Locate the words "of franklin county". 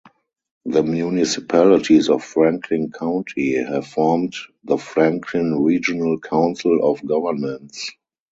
2.09-3.63